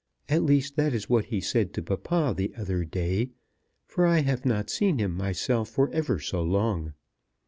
[0.29, 3.29] At least that is what he said to papa the other day;
[3.85, 6.93] for I have not seen him myself for ever so long.